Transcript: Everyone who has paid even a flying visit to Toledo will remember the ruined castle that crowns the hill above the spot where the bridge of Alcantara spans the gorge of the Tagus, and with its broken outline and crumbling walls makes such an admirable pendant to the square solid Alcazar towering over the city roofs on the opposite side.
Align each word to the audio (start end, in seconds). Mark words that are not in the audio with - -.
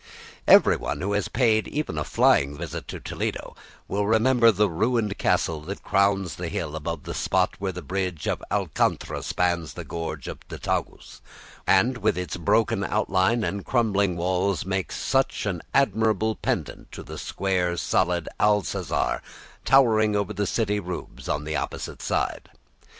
Everyone 0.47 0.99
who 1.01 1.13
has 1.13 1.27
paid 1.27 1.67
even 1.67 1.95
a 1.99 2.03
flying 2.03 2.57
visit 2.57 2.87
to 2.87 2.99
Toledo 2.99 3.55
will 3.87 4.07
remember 4.07 4.51
the 4.51 4.67
ruined 4.67 5.19
castle 5.19 5.59
that 5.65 5.83
crowns 5.83 6.37
the 6.37 6.47
hill 6.47 6.75
above 6.75 7.03
the 7.03 7.13
spot 7.13 7.53
where 7.59 7.71
the 7.71 7.83
bridge 7.83 8.25
of 8.25 8.41
Alcantara 8.51 9.21
spans 9.21 9.73
the 9.75 9.83
gorge 9.83 10.27
of 10.27 10.39
the 10.49 10.57
Tagus, 10.57 11.21
and 11.67 11.99
with 11.99 12.17
its 12.17 12.35
broken 12.35 12.83
outline 12.83 13.43
and 13.43 13.63
crumbling 13.63 14.17
walls 14.17 14.65
makes 14.65 14.95
such 14.97 15.45
an 15.45 15.61
admirable 15.71 16.33
pendant 16.33 16.91
to 16.93 17.03
the 17.03 17.19
square 17.19 17.77
solid 17.77 18.27
Alcazar 18.39 19.21
towering 19.65 20.15
over 20.15 20.33
the 20.33 20.47
city 20.47 20.79
roofs 20.79 21.29
on 21.29 21.43
the 21.43 21.55
opposite 21.55 22.01
side. 22.01 22.49